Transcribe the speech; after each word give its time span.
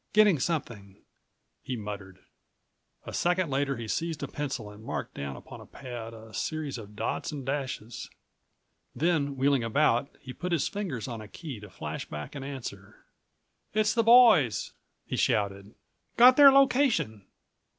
Getting 0.13 0.39
something," 0.39 0.97
he 1.61 1.75
muttered. 1.75 2.17
A 3.05 3.13
second 3.13 3.51
later 3.51 3.77
he 3.77 3.87
seized 3.87 4.23
a 4.23 4.27
pencil 4.27 4.71
and 4.71 4.83
marked 4.83 5.13
down 5.13 5.35
upon 5.35 5.61
a 5.61 5.65
pad 5.67 6.15
a 6.15 6.33
series 6.33 6.79
of 6.79 6.95
dots 6.95 7.31
and 7.31 7.45
dashes. 7.45 8.09
Then, 8.95 9.37
wheeling 9.37 9.63
about, 9.63 10.09
he 10.19 10.33
put 10.33 10.53
his 10.53 10.67
fingers 10.67 11.07
on 11.07 11.21
a 11.21 11.27
key 11.27 11.59
to 11.59 11.69
flash 11.69 12.05
back 12.05 12.33
an 12.33 12.41
answer. 12.43 13.05
"It's 13.75 13.93
the 13.93 14.01
boys," 14.01 14.71
he 15.05 15.17
shouted. 15.17 15.75
"Got 16.17 16.35
their 16.35 16.51
location. 16.51 17.27